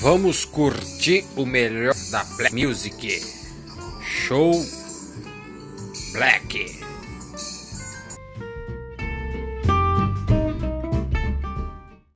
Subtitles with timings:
[0.00, 3.22] Vamos curtir o melhor da Black Music.
[4.02, 4.52] Show
[6.12, 6.80] Black.